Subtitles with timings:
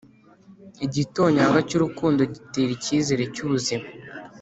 [0.85, 3.85] "igitonyanga cy' urukundo gitera icyizere cy' ubuzima".